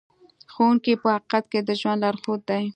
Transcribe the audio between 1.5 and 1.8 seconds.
کې د